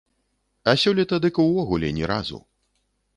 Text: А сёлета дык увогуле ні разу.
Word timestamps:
А 0.71 0.73
сёлета 0.83 1.15
дык 1.25 1.37
увогуле 1.43 1.91
ні 1.99 2.09
разу. 2.13 2.39